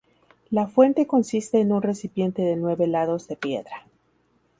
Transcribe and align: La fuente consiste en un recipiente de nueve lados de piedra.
La 0.49 0.65
fuente 0.65 1.05
consiste 1.05 1.59
en 1.61 1.71
un 1.71 1.83
recipiente 1.83 2.41
de 2.41 2.55
nueve 2.55 2.87
lados 2.87 3.27
de 3.27 3.35
piedra. 3.35 3.85